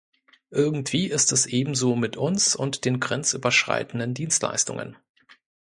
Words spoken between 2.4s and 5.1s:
und den grenzüberschreitenden Dienstleistungen.